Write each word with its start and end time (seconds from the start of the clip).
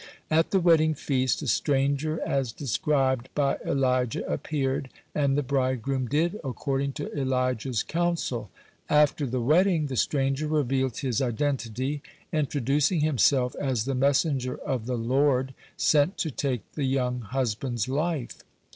At 0.31 0.49
the 0.49 0.59
wedding 0.59 0.95
feast, 0.95 1.43
a 1.43 1.47
stranger 1.47 2.19
as 2.27 2.51
described 2.51 3.29
by 3.35 3.59
Elijah 3.63 4.25
appeared, 4.27 4.89
and 5.13 5.37
the 5.37 5.43
bridegroom 5.43 6.07
did 6.07 6.39
according 6.43 6.93
to 6.93 7.15
Elijah's 7.15 7.83
counsel. 7.83 8.49
After 8.89 9.27
the 9.27 9.41
wedding 9.41 9.85
the 9.85 9.95
stranger 9.95 10.47
revealed 10.47 10.97
his 10.97 11.21
identity, 11.21 12.01
introducing 12.33 13.01
himself 13.01 13.53
as 13.57 13.85
the 13.85 13.93
messenger 13.93 14.57
of 14.65 14.87
the 14.87 14.97
Lord 14.97 15.53
sent 15.77 16.17
to 16.17 16.31
take 16.31 16.63
the 16.71 16.85
young 16.85 17.19
husband's 17.21 17.87
life. 17.87 18.39